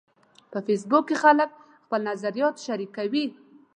په 0.51 0.59
فېسبوک 0.65 1.03
کې 1.09 1.15
خلک 1.23 1.49
خپل 1.83 2.01
نظریات 2.09 2.55
شریکوي 2.65 3.25